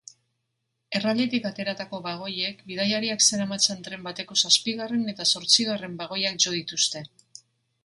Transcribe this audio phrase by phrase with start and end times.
[0.99, 7.07] Errailetik ateratako bagoiek bidaiariak zeramatzan tren bateko zazpigarren eta zortzigarren bagoiak jo dituzte.